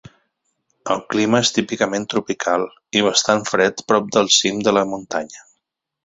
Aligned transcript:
El 0.93 1.01
clima 1.13 1.41
és 1.47 1.51
típicament 1.57 2.07
tropical 2.13 2.65
i 3.01 3.03
bastant 3.07 3.43
fred 3.49 3.83
prop 3.91 4.09
del 4.17 4.31
cim 4.37 4.63
de 4.69 4.75
la 4.79 4.85
muntanya. 4.95 5.45